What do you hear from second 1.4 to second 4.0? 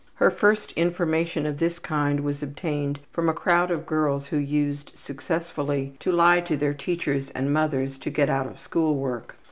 of this kind was obtained from a crowd of